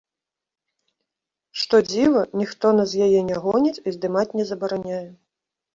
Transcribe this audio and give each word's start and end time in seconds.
Што 1.63 1.75
дзіва, 1.89 2.25
ніхто 2.41 2.65
нас 2.81 2.87
з 2.95 3.11
яе 3.11 3.21
не 3.29 3.37
гоніць 3.45 3.79
і 3.87 3.99
здымаць 3.99 4.29
не 4.43 4.53
забараняе. 4.55 5.07